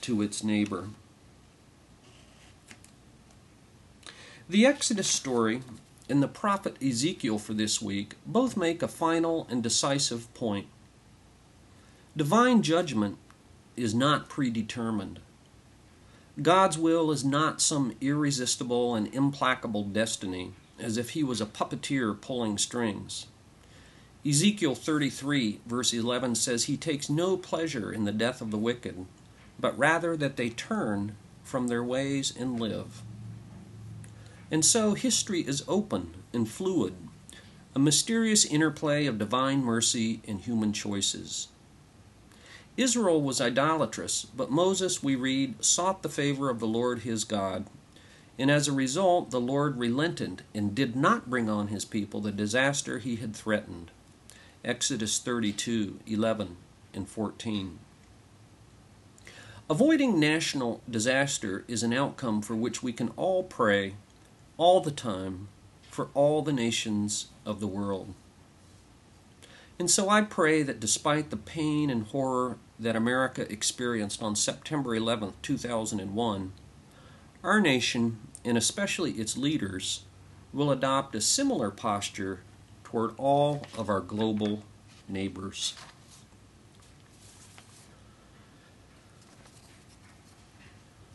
to 0.00 0.22
its 0.22 0.42
neighbor. 0.42 0.88
The 4.48 4.64
Exodus 4.64 5.08
story 5.08 5.60
and 6.08 6.22
the 6.22 6.28
prophet 6.28 6.82
Ezekiel 6.82 7.38
for 7.38 7.52
this 7.52 7.82
week 7.82 8.14
both 8.24 8.56
make 8.56 8.82
a 8.82 8.88
final 8.88 9.46
and 9.50 9.62
decisive 9.62 10.32
point. 10.32 10.66
Divine 12.16 12.62
judgment 12.62 13.18
is 13.78 13.94
not 13.94 14.28
predetermined. 14.28 15.20
God's 16.40 16.78
will 16.78 17.10
is 17.10 17.24
not 17.24 17.60
some 17.60 17.94
irresistible 18.00 18.94
and 18.94 19.12
implacable 19.14 19.84
destiny, 19.84 20.52
as 20.78 20.96
if 20.96 21.10
he 21.10 21.24
was 21.24 21.40
a 21.40 21.46
puppeteer 21.46 22.20
pulling 22.20 22.58
strings. 22.58 23.26
Ezekiel 24.26 24.74
33, 24.74 25.60
verse 25.66 25.92
11 25.92 26.34
says, 26.34 26.64
He 26.64 26.76
takes 26.76 27.08
no 27.08 27.36
pleasure 27.36 27.92
in 27.92 28.04
the 28.04 28.12
death 28.12 28.40
of 28.40 28.50
the 28.50 28.58
wicked, 28.58 29.06
but 29.58 29.78
rather 29.78 30.16
that 30.16 30.36
they 30.36 30.50
turn 30.50 31.16
from 31.42 31.68
their 31.68 31.82
ways 31.82 32.32
and 32.38 32.60
live. 32.60 33.02
And 34.50 34.64
so 34.64 34.94
history 34.94 35.40
is 35.40 35.64
open 35.66 36.14
and 36.32 36.48
fluid, 36.48 36.94
a 37.74 37.78
mysterious 37.78 38.44
interplay 38.44 39.06
of 39.06 39.18
divine 39.18 39.62
mercy 39.64 40.20
and 40.26 40.40
human 40.40 40.72
choices. 40.72 41.48
Israel 42.78 43.20
was 43.20 43.40
idolatrous, 43.40 44.24
but 44.24 44.52
Moses, 44.52 45.02
we 45.02 45.16
read, 45.16 45.64
sought 45.64 46.04
the 46.04 46.08
favor 46.08 46.48
of 46.48 46.60
the 46.60 46.66
Lord 46.66 47.00
his 47.00 47.24
God. 47.24 47.66
And 48.38 48.52
as 48.52 48.68
a 48.68 48.72
result, 48.72 49.32
the 49.32 49.40
Lord 49.40 49.76
relented 49.76 50.42
and 50.54 50.76
did 50.76 50.94
not 50.94 51.28
bring 51.28 51.50
on 51.50 51.68
his 51.68 51.84
people 51.84 52.20
the 52.20 52.30
disaster 52.30 53.00
he 53.00 53.16
had 53.16 53.34
threatened. 53.34 53.90
Exodus 54.64 55.18
32 55.18 55.98
11 56.06 56.56
and 56.94 57.08
14. 57.08 57.80
Avoiding 59.68 60.20
national 60.20 60.80
disaster 60.88 61.64
is 61.66 61.82
an 61.82 61.92
outcome 61.92 62.40
for 62.40 62.54
which 62.54 62.80
we 62.80 62.92
can 62.92 63.08
all 63.16 63.42
pray 63.42 63.94
all 64.56 64.80
the 64.80 64.92
time 64.92 65.48
for 65.90 66.10
all 66.14 66.42
the 66.42 66.52
nations 66.52 67.26
of 67.44 67.58
the 67.58 67.66
world. 67.66 68.14
And 69.80 69.90
so 69.90 70.08
I 70.08 70.22
pray 70.22 70.62
that 70.62 70.78
despite 70.78 71.30
the 71.30 71.36
pain 71.36 71.90
and 71.90 72.04
horror 72.04 72.56
that 72.78 72.96
America 72.96 73.50
experienced 73.50 74.22
on 74.22 74.36
September 74.36 74.94
11, 74.94 75.34
2001, 75.42 76.52
our 77.42 77.60
nation, 77.60 78.18
and 78.44 78.56
especially 78.56 79.12
its 79.12 79.36
leaders, 79.36 80.04
will 80.52 80.70
adopt 80.70 81.14
a 81.14 81.20
similar 81.20 81.70
posture 81.70 82.40
toward 82.84 83.12
all 83.18 83.66
of 83.76 83.88
our 83.88 84.00
global 84.00 84.62
neighbors. 85.08 85.74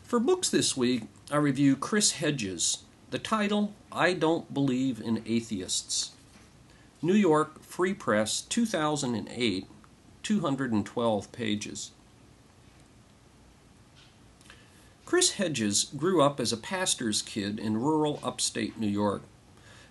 For 0.02 0.20
books 0.20 0.48
this 0.48 0.76
week, 0.76 1.04
I 1.30 1.36
review 1.38 1.74
Chris 1.74 2.12
Hedges. 2.12 2.84
The 3.10 3.18
title, 3.18 3.72
I 3.90 4.12
Don't 4.12 4.52
Believe 4.52 5.00
in 5.00 5.22
Atheists. 5.26 6.12
New 7.02 7.14
York 7.14 7.62
Free 7.62 7.94
Press, 7.94 8.42
2008, 8.42 9.66
212 10.24 11.30
pages. 11.30 11.92
Chris 15.04 15.32
Hedges 15.32 15.84
grew 15.96 16.22
up 16.22 16.40
as 16.40 16.52
a 16.52 16.56
pastor's 16.56 17.22
kid 17.22 17.58
in 17.60 17.80
rural 17.80 18.18
upstate 18.24 18.80
New 18.80 18.88
York, 18.88 19.22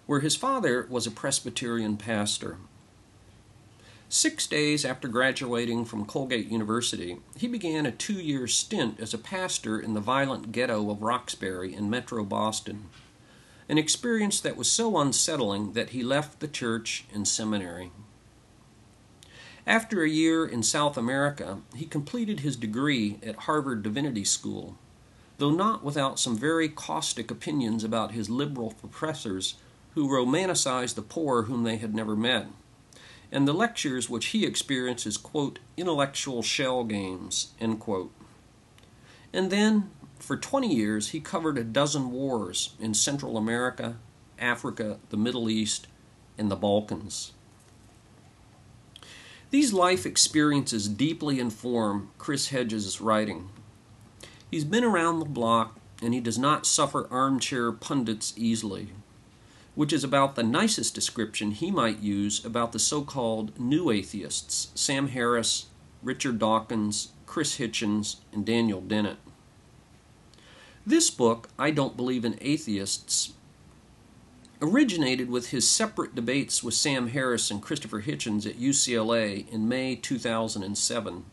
where 0.07 0.21
his 0.21 0.35
father 0.35 0.87
was 0.89 1.07
a 1.07 1.11
Presbyterian 1.11 1.97
pastor. 1.97 2.57
Six 4.09 4.47
days 4.47 4.83
after 4.83 5.07
graduating 5.07 5.85
from 5.85 6.05
Colgate 6.05 6.47
University, 6.47 7.17
he 7.37 7.47
began 7.47 7.85
a 7.85 7.91
two 7.91 8.13
year 8.13 8.47
stint 8.47 8.99
as 8.99 9.13
a 9.13 9.17
pastor 9.17 9.79
in 9.79 9.93
the 9.93 9.99
violent 9.99 10.51
ghetto 10.51 10.89
of 10.89 11.01
Roxbury 11.01 11.73
in 11.73 11.89
metro 11.89 12.23
Boston, 12.23 12.89
an 13.69 13.77
experience 13.77 14.39
that 14.41 14.57
was 14.57 14.69
so 14.69 14.97
unsettling 14.97 15.73
that 15.73 15.91
he 15.91 16.03
left 16.03 16.39
the 16.39 16.47
church 16.47 17.05
and 17.13 17.27
seminary. 17.27 17.91
After 19.65 20.03
a 20.03 20.09
year 20.09 20.45
in 20.45 20.61
South 20.61 20.97
America, 20.97 21.59
he 21.73 21.85
completed 21.85 22.41
his 22.41 22.57
degree 22.57 23.17
at 23.23 23.43
Harvard 23.47 23.81
Divinity 23.81 24.25
School, 24.25 24.77
though 25.37 25.51
not 25.51 25.85
without 25.85 26.19
some 26.19 26.37
very 26.37 26.67
caustic 26.67 27.31
opinions 27.31 27.83
about 27.83 28.11
his 28.11 28.29
liberal 28.29 28.71
professors 28.73 29.55
who 29.93 30.09
romanticized 30.09 30.95
the 30.95 31.01
poor 31.01 31.43
whom 31.43 31.63
they 31.63 31.77
had 31.77 31.95
never 31.95 32.15
met, 32.15 32.47
and 33.31 33.47
the 33.47 33.53
lectures 33.53 34.09
which 34.09 34.27
he 34.27 34.45
experienced 34.45 35.07
as, 35.07 35.17
quote, 35.17 35.59
intellectual 35.77 36.41
shell 36.41 36.83
games, 36.83 37.53
end 37.61 37.79
quote. 37.79 38.11
And 39.31 39.49
then, 39.49 39.91
for 40.19 40.35
20 40.35 40.73
years, 40.73 41.09
he 41.09 41.21
covered 41.21 41.57
a 41.57 41.63
dozen 41.63 42.11
wars 42.11 42.75
in 42.81 42.93
Central 42.93 43.37
America, 43.37 43.97
Africa, 44.37 44.99
the 45.09 45.17
Middle 45.17 45.49
East, 45.49 45.87
and 46.37 46.51
the 46.51 46.55
Balkans. 46.57 47.31
These 49.53 49.71
life 49.71 50.07
experiences 50.07 50.87
deeply 50.87 51.39
inform 51.39 52.09
Chris 52.17 52.47
Hedges' 52.47 52.99
writing. 52.99 53.49
He's 54.49 54.63
been 54.63 54.83
around 54.83 55.19
the 55.19 55.25
block 55.25 55.77
and 56.01 56.11
he 56.11 56.19
does 56.19 56.39
not 56.39 56.65
suffer 56.65 57.07
armchair 57.11 57.71
pundits 57.71 58.33
easily, 58.35 58.87
which 59.75 59.93
is 59.93 60.03
about 60.03 60.33
the 60.33 60.41
nicest 60.41 60.95
description 60.95 61.51
he 61.51 61.69
might 61.69 61.99
use 61.99 62.43
about 62.43 62.71
the 62.71 62.79
so 62.79 63.03
called 63.03 63.59
new 63.59 63.91
atheists 63.91 64.71
Sam 64.73 65.09
Harris, 65.09 65.67
Richard 66.01 66.39
Dawkins, 66.39 67.11
Chris 67.27 67.59
Hitchens, 67.59 68.15
and 68.31 68.43
Daniel 68.43 68.81
Dennett. 68.81 69.19
This 70.83 71.11
book, 71.11 71.49
I 71.59 71.69
Don't 71.69 71.95
Believe 71.95 72.25
in 72.25 72.39
Atheists, 72.41 73.33
originated 74.63 75.29
with 75.29 75.49
his 75.49 75.69
separate 75.69 76.15
debates 76.15 76.63
with 76.63 76.73
Sam 76.73 77.09
Harris 77.09 77.51
and 77.51 77.61
Christopher 77.61 78.01
Hitchens 78.01 78.47
at 78.47 78.57
UCLA 78.57 79.47
in 79.51 79.67
May 79.67 79.97
2007. 79.97 81.25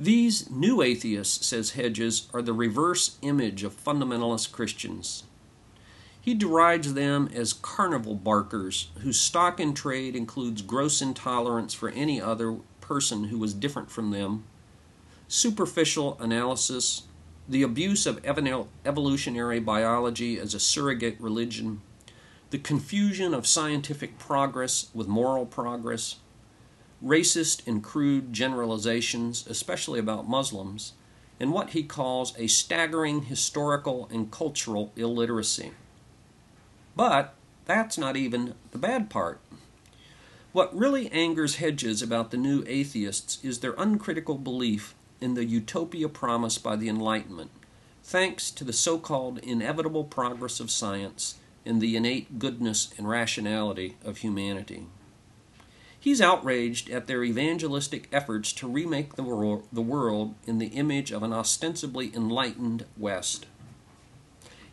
These 0.00 0.48
new 0.48 0.80
atheists, 0.80 1.46
says 1.46 1.72
Hedges, 1.72 2.26
are 2.32 2.40
the 2.40 2.54
reverse 2.54 3.18
image 3.20 3.62
of 3.64 3.84
fundamentalist 3.84 4.50
Christians. 4.50 5.24
He 6.18 6.32
derides 6.32 6.94
them 6.94 7.28
as 7.34 7.52
carnival 7.52 8.14
barkers 8.14 8.88
whose 9.00 9.20
stock 9.20 9.60
in 9.60 9.74
trade 9.74 10.16
includes 10.16 10.62
gross 10.62 11.02
intolerance 11.02 11.74
for 11.74 11.90
any 11.90 12.18
other 12.18 12.56
person 12.80 13.24
who 13.24 13.36
was 13.36 13.52
different 13.52 13.90
from 13.90 14.10
them, 14.10 14.44
superficial 15.28 16.16
analysis, 16.18 17.02
the 17.46 17.62
abuse 17.62 18.06
of 18.06 18.24
evolutionary 18.24 19.60
biology 19.60 20.38
as 20.38 20.54
a 20.54 20.60
surrogate 20.60 21.20
religion, 21.20 21.82
the 22.50 22.58
confusion 22.58 23.32
of 23.32 23.46
scientific 23.46 24.18
progress 24.18 24.90
with 24.92 25.06
moral 25.06 25.46
progress, 25.46 26.16
racist 27.02 27.66
and 27.66 27.82
crude 27.82 28.32
generalizations, 28.32 29.46
especially 29.46 30.00
about 30.00 30.28
Muslims, 30.28 30.92
and 31.38 31.52
what 31.52 31.70
he 31.70 31.82
calls 31.82 32.34
a 32.36 32.48
staggering 32.48 33.22
historical 33.22 34.08
and 34.12 34.30
cultural 34.30 34.92
illiteracy. 34.96 35.70
But 36.96 37.34
that's 37.66 37.96
not 37.96 38.16
even 38.16 38.54
the 38.72 38.78
bad 38.78 39.08
part. 39.08 39.40
What 40.52 40.76
really 40.76 41.08
angers 41.12 41.56
Hedges 41.56 42.02
about 42.02 42.32
the 42.32 42.36
new 42.36 42.64
atheists 42.66 43.42
is 43.44 43.60
their 43.60 43.74
uncritical 43.78 44.36
belief 44.36 44.96
in 45.20 45.34
the 45.34 45.44
utopia 45.44 46.08
promised 46.08 46.64
by 46.64 46.74
the 46.74 46.88
Enlightenment, 46.88 47.52
thanks 48.02 48.50
to 48.50 48.64
the 48.64 48.72
so 48.72 48.98
called 48.98 49.38
inevitable 49.38 50.02
progress 50.02 50.58
of 50.58 50.70
science 50.70 51.36
in 51.64 51.78
the 51.78 51.96
innate 51.96 52.38
goodness 52.38 52.92
and 52.96 53.08
rationality 53.08 53.96
of 54.04 54.18
humanity. 54.18 54.86
He's 55.98 56.22
outraged 56.22 56.88
at 56.88 57.06
their 57.06 57.22
evangelistic 57.22 58.08
efforts 58.10 58.52
to 58.54 58.66
remake 58.66 59.16
the, 59.16 59.22
wor- 59.22 59.62
the 59.70 59.82
world 59.82 60.34
in 60.46 60.58
the 60.58 60.68
image 60.68 61.12
of 61.12 61.22
an 61.22 61.32
ostensibly 61.32 62.10
enlightened 62.14 62.86
West. 62.96 63.46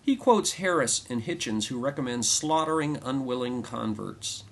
He 0.01 0.15
quotes 0.15 0.53
Harris 0.53 1.05
and 1.09 1.23
Hitchens, 1.23 1.65
who 1.65 1.79
recommend 1.79 2.25
slaughtering 2.25 2.97
unwilling 3.03 3.61
converts, 3.61 4.45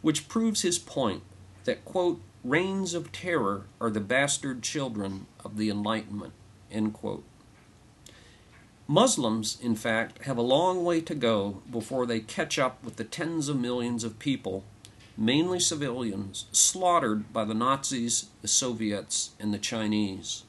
which 0.00 0.28
proves 0.28 0.62
his 0.62 0.78
point 0.78 1.22
that, 1.64 1.84
quote, 1.84 2.22
reigns 2.42 2.94
of 2.94 3.12
terror 3.12 3.66
are 3.78 3.90
the 3.90 4.00
bastard 4.00 4.62
children 4.62 5.26
of 5.44 5.58
the 5.58 5.68
Enlightenment, 5.68 6.32
end 6.70 6.94
quote. 6.94 7.22
Muslims, 8.92 9.56
in 9.62 9.74
fact, 9.74 10.22
have 10.24 10.36
a 10.36 10.42
long 10.42 10.84
way 10.84 11.00
to 11.00 11.14
go 11.14 11.62
before 11.70 12.04
they 12.04 12.20
catch 12.20 12.58
up 12.58 12.84
with 12.84 12.96
the 12.96 13.04
tens 13.04 13.48
of 13.48 13.58
millions 13.58 14.04
of 14.04 14.18
people, 14.18 14.64
mainly 15.16 15.58
civilians, 15.58 16.44
slaughtered 16.52 17.32
by 17.32 17.42
the 17.42 17.54
Nazis, 17.54 18.26
the 18.42 18.48
Soviets, 18.48 19.30
and 19.40 19.54
the 19.54 19.58
Chinese. 19.58 20.42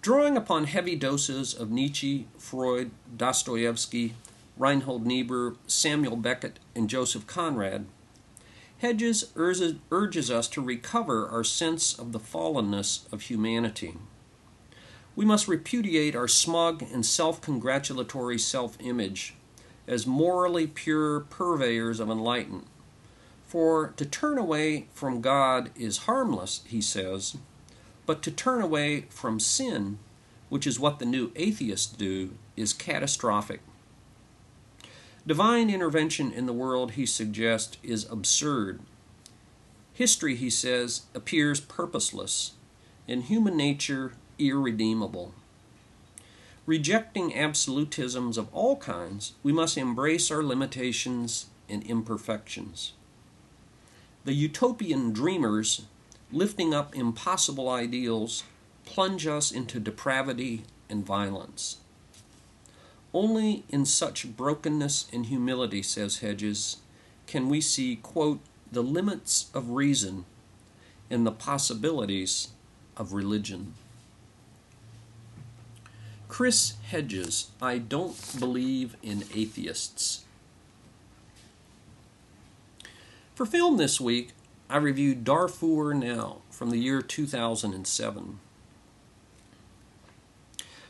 Drawing 0.00 0.36
upon 0.36 0.66
heavy 0.66 0.94
doses 0.94 1.52
of 1.52 1.72
Nietzsche, 1.72 2.28
Freud, 2.38 2.92
Dostoevsky, 3.16 4.14
Reinhold 4.56 5.04
Niebuhr, 5.04 5.56
Samuel 5.66 6.14
Beckett, 6.14 6.60
and 6.76 6.88
Joseph 6.88 7.26
Conrad, 7.26 7.86
Hedges 8.78 9.32
urges 9.34 10.30
us 10.30 10.46
to 10.46 10.62
recover 10.62 11.26
our 11.26 11.42
sense 11.42 11.98
of 11.98 12.12
the 12.12 12.20
fallenness 12.20 13.12
of 13.12 13.22
humanity. 13.22 13.96
We 15.18 15.24
must 15.24 15.48
repudiate 15.48 16.14
our 16.14 16.28
smug 16.28 16.80
and 16.80 17.04
self 17.04 17.40
congratulatory 17.40 18.38
self 18.38 18.78
image 18.78 19.34
as 19.88 20.06
morally 20.06 20.68
pure 20.68 21.18
purveyors 21.18 21.98
of 21.98 22.08
enlightenment. 22.08 22.68
For 23.44 23.88
to 23.96 24.06
turn 24.06 24.38
away 24.38 24.86
from 24.94 25.20
God 25.20 25.70
is 25.74 26.06
harmless, 26.06 26.62
he 26.68 26.80
says, 26.80 27.36
but 28.06 28.22
to 28.22 28.30
turn 28.30 28.62
away 28.62 29.06
from 29.10 29.40
sin, 29.40 29.98
which 30.50 30.68
is 30.68 30.78
what 30.78 31.00
the 31.00 31.04
new 31.04 31.32
atheists 31.34 31.92
do, 31.92 32.34
is 32.56 32.72
catastrophic. 32.72 33.58
Divine 35.26 35.68
intervention 35.68 36.30
in 36.30 36.46
the 36.46 36.52
world, 36.52 36.92
he 36.92 37.06
suggests, 37.06 37.76
is 37.82 38.08
absurd. 38.08 38.78
History, 39.92 40.36
he 40.36 40.48
says, 40.48 41.06
appears 41.12 41.58
purposeless, 41.58 42.52
and 43.08 43.24
human 43.24 43.56
nature 43.56 44.12
irredeemable. 44.38 45.32
Rejecting 46.66 47.32
absolutisms 47.32 48.36
of 48.36 48.52
all 48.52 48.76
kinds, 48.76 49.32
we 49.42 49.52
must 49.52 49.78
embrace 49.78 50.30
our 50.30 50.42
limitations 50.42 51.46
and 51.68 51.82
imperfections. 51.84 52.92
The 54.24 54.34
utopian 54.34 55.12
dreamers, 55.12 55.86
lifting 56.30 56.74
up 56.74 56.94
impossible 56.94 57.70
ideals, 57.70 58.44
plunge 58.84 59.26
us 59.26 59.50
into 59.50 59.80
depravity 59.80 60.64
and 60.90 61.06
violence. 61.06 61.78
Only 63.14 63.64
in 63.70 63.86
such 63.86 64.36
brokenness 64.36 65.08
and 65.12 65.26
humility, 65.26 65.82
says 65.82 66.18
Hedges, 66.18 66.78
can 67.26 67.48
we 67.48 67.60
see, 67.62 67.96
quote, 67.96 68.40
the 68.70 68.82
limits 68.82 69.50
of 69.54 69.70
reason 69.70 70.26
and 71.10 71.26
the 71.26 71.32
possibilities 71.32 72.48
of 72.96 73.14
religion. 73.14 73.74
Chris 76.28 76.74
Hedges, 76.82 77.48
I 77.60 77.78
don't 77.78 78.38
believe 78.38 78.96
in 79.02 79.24
atheists. 79.34 80.24
For 83.34 83.46
film 83.46 83.78
this 83.78 83.98
week, 84.00 84.32
I 84.68 84.76
reviewed 84.76 85.24
Darfur 85.24 85.94
Now 85.94 86.42
from 86.50 86.68
the 86.70 86.76
year 86.76 87.00
2007. 87.00 88.40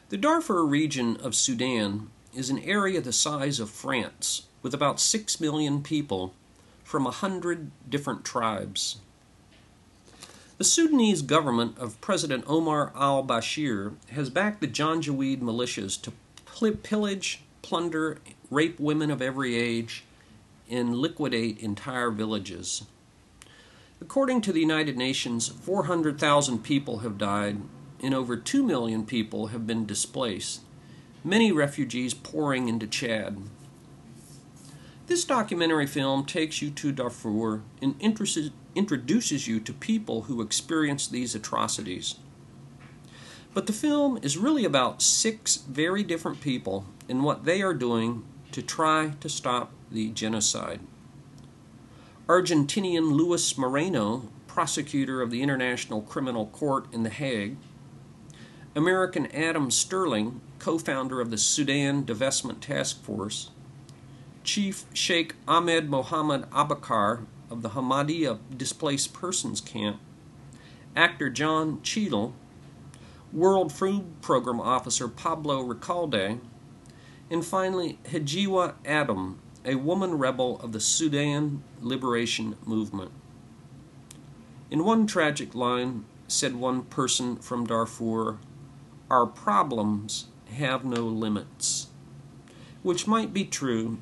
The 0.08 0.16
Darfur 0.16 0.66
region 0.66 1.16
of 1.18 1.36
Sudan 1.36 2.10
is 2.34 2.50
an 2.50 2.58
area 2.58 3.00
the 3.00 3.12
size 3.12 3.60
of 3.60 3.70
France, 3.70 4.48
with 4.60 4.74
about 4.74 4.98
6 4.98 5.40
million 5.40 5.82
people 5.82 6.34
from 6.82 7.06
a 7.06 7.12
hundred 7.12 7.70
different 7.88 8.24
tribes. 8.24 8.96
The 10.58 10.64
Sudanese 10.64 11.22
government 11.22 11.78
of 11.78 12.00
President 12.00 12.42
Omar 12.48 12.92
al 12.96 13.22
Bashir 13.22 13.94
has 14.10 14.28
backed 14.28 14.60
the 14.60 14.66
Janjaweed 14.66 15.40
militias 15.40 16.02
to 16.02 16.12
pillage, 16.82 17.42
plunder, 17.62 18.18
rape 18.50 18.80
women 18.80 19.08
of 19.12 19.22
every 19.22 19.54
age, 19.54 20.02
and 20.68 20.96
liquidate 20.96 21.60
entire 21.60 22.10
villages. 22.10 22.84
According 24.00 24.40
to 24.40 24.52
the 24.52 24.58
United 24.58 24.96
Nations, 24.96 25.46
400,000 25.46 26.64
people 26.64 26.98
have 26.98 27.18
died 27.18 27.60
and 28.02 28.12
over 28.12 28.36
2 28.36 28.64
million 28.64 29.06
people 29.06 29.48
have 29.48 29.64
been 29.64 29.86
displaced 29.86 30.62
many 31.22 31.52
refugees 31.52 32.14
pouring 32.14 32.68
into 32.68 32.88
Chad. 32.88 33.38
This 35.06 35.24
documentary 35.24 35.86
film 35.86 36.24
takes 36.26 36.60
you 36.60 36.70
to 36.70 36.90
Darfur 36.90 37.62
and 37.80 37.94
introduces 38.00 38.50
you 38.78 39.60
to 39.60 39.72
people 39.72 40.22
who 40.22 40.40
experience 40.40 41.06
these 41.06 41.34
atrocities. 41.34 42.16
But 43.54 43.66
the 43.66 43.72
film 43.72 44.18
is 44.22 44.36
really 44.36 44.64
about 44.64 45.02
six 45.02 45.56
very 45.56 46.02
different 46.02 46.40
people 46.40 46.86
and 47.08 47.24
what 47.24 47.44
they 47.44 47.60
are 47.62 47.74
doing 47.74 48.24
to 48.52 48.62
try 48.62 49.14
to 49.20 49.28
stop 49.28 49.72
the 49.90 50.10
genocide. 50.10 50.80
Argentinian 52.28 53.12
Luis 53.12 53.56
Moreno, 53.56 54.28
prosecutor 54.46 55.22
of 55.22 55.30
the 55.30 55.42
International 55.42 56.02
Criminal 56.02 56.46
Court 56.46 56.86
in 56.92 57.02
The 57.02 57.10
Hague, 57.10 57.56
American 58.76 59.26
Adam 59.32 59.70
Sterling, 59.70 60.40
co 60.58 60.78
founder 60.78 61.20
of 61.20 61.30
the 61.30 61.38
Sudan 61.38 62.04
Divestment 62.04 62.60
Task 62.60 63.02
Force, 63.02 63.50
Chief 64.44 64.84
Sheikh 64.92 65.34
Ahmed 65.46 65.88
Mohammed 65.90 66.42
Abakar 66.50 67.26
of 67.50 67.62
the 67.62 67.70
Hamadiya 67.70 68.38
Displaced 68.56 69.12
Persons 69.12 69.60
Camp, 69.60 70.00
actor 70.94 71.28
Don 71.30 71.82
Cheadle, 71.82 72.34
World 73.32 73.72
Food 73.72 74.20
Program 74.22 74.60
Officer 74.60 75.08
Pablo 75.08 75.62
Recalde, 75.62 76.40
and 77.30 77.44
finally 77.44 77.98
Hajiwa 78.04 78.74
Adam, 78.84 79.38
a 79.64 79.74
woman 79.74 80.16
rebel 80.16 80.58
of 80.60 80.72
the 80.72 80.80
Sudan 80.80 81.62
Liberation 81.80 82.56
Movement. 82.64 83.10
In 84.70 84.84
one 84.84 85.06
tragic 85.06 85.54
line, 85.54 86.04
said 86.26 86.54
one 86.54 86.82
person 86.82 87.36
from 87.36 87.66
Darfur, 87.66 88.38
Our 89.10 89.26
problems 89.26 90.26
have 90.52 90.84
no 90.84 91.06
limits, 91.06 91.88
which 92.82 93.06
might 93.06 93.32
be 93.32 93.44
true, 93.44 93.98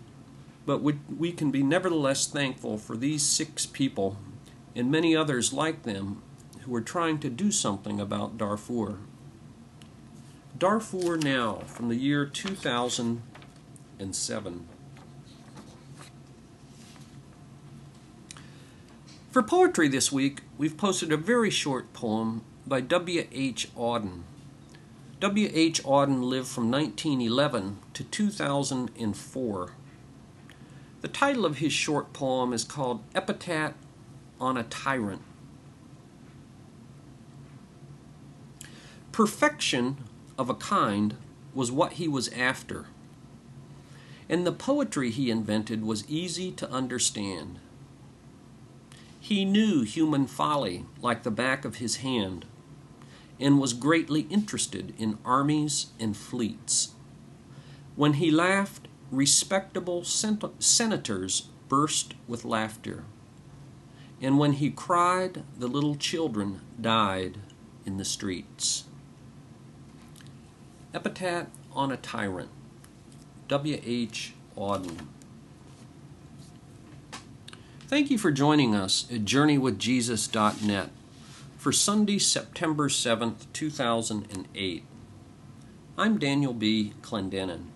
but 0.66 0.82
we 0.82 1.32
can 1.32 1.50
be 1.52 1.62
nevertheless 1.62 2.26
thankful 2.26 2.76
for 2.76 2.96
these 2.96 3.22
six 3.22 3.64
people 3.64 4.18
and 4.74 4.90
many 4.90 5.14
others 5.16 5.52
like 5.52 5.84
them 5.84 6.20
who 6.62 6.74
are 6.74 6.80
trying 6.80 7.20
to 7.20 7.30
do 7.30 7.52
something 7.52 8.00
about 8.00 8.36
Darfur. 8.36 8.98
Darfur 10.58 11.16
Now 11.16 11.60
from 11.66 11.88
the 11.88 11.94
year 11.94 12.26
2007. 12.26 14.68
For 19.30 19.42
poetry 19.42 19.88
this 19.88 20.10
week, 20.10 20.40
we've 20.58 20.76
posted 20.76 21.12
a 21.12 21.16
very 21.16 21.50
short 21.50 21.92
poem 21.92 22.42
by 22.66 22.80
W. 22.80 23.28
H. 23.30 23.68
Auden. 23.76 24.22
W. 25.20 25.48
H. 25.52 25.84
Auden 25.84 26.22
lived 26.22 26.48
from 26.48 26.68
1911 26.70 27.78
to 27.92 28.02
2004. 28.02 29.72
The 31.06 31.12
title 31.12 31.46
of 31.46 31.58
his 31.58 31.72
short 31.72 32.12
poem 32.12 32.52
is 32.52 32.64
called 32.64 33.00
Epitaph 33.14 33.74
on 34.40 34.56
a 34.56 34.64
Tyrant. 34.64 35.22
Perfection 39.12 39.98
of 40.36 40.50
a 40.50 40.54
kind 40.54 41.16
was 41.54 41.70
what 41.70 41.92
he 41.92 42.08
was 42.08 42.28
after, 42.30 42.86
and 44.28 44.44
the 44.44 44.50
poetry 44.50 45.12
he 45.12 45.30
invented 45.30 45.84
was 45.84 46.10
easy 46.10 46.50
to 46.50 46.68
understand. 46.72 47.60
He 49.20 49.44
knew 49.44 49.82
human 49.82 50.26
folly 50.26 50.86
like 51.00 51.22
the 51.22 51.30
back 51.30 51.64
of 51.64 51.76
his 51.76 51.98
hand 51.98 52.46
and 53.38 53.60
was 53.60 53.74
greatly 53.74 54.22
interested 54.22 54.92
in 54.98 55.18
armies 55.24 55.86
and 56.00 56.16
fleets. 56.16 56.94
When 57.94 58.14
he 58.14 58.32
laughed, 58.32 58.88
respectable 59.10 60.04
senators 60.04 61.48
burst 61.68 62.14
with 62.26 62.44
laughter. 62.44 63.04
And 64.20 64.38
when 64.38 64.52
he 64.52 64.70
cried, 64.70 65.42
the 65.58 65.68
little 65.68 65.96
children 65.96 66.60
died 66.80 67.38
in 67.84 67.98
the 67.98 68.04
streets. 68.04 68.84
Epitaph 70.94 71.48
on 71.72 71.92
a 71.92 71.96
Tyrant, 71.96 72.48
W. 73.48 73.80
H. 73.84 74.32
Auden. 74.56 75.06
Thank 77.86 78.10
you 78.10 78.18
for 78.18 78.32
joining 78.32 78.74
us 78.74 79.06
at 79.12 79.24
JourneyWithJesus.net 79.24 80.90
for 81.56 81.72
Sunday, 81.72 82.18
September 82.18 82.88
7th, 82.88 83.46
2008. 83.52 84.84
I'm 85.98 86.18
Daniel 86.18 86.52
B. 86.52 86.94
Clendenin. 87.02 87.66